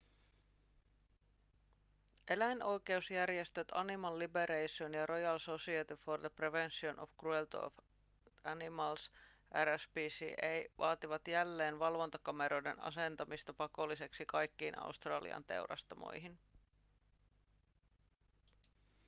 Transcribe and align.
eläinoikeusjärjestöt 2.27 3.67
animal 3.73 4.19
liberation 4.19 4.93
ja 4.93 5.05
royal 5.05 5.39
society 5.39 5.95
for 5.95 6.19
the 6.19 6.29
prevention 6.29 6.99
of 6.99 7.11
cruelty 7.19 7.57
to 7.57 7.71
animals 8.43 9.11
rspca 9.65 10.69
vaativat 10.77 11.27
jälleen 11.27 11.79
valvontakameroiden 11.79 12.79
asentamista 12.79 13.53
pakolliseksi 13.53 14.25
kaikkiin 14.25 14.79
australian 14.79 15.43
teurastamoihin 15.43 16.39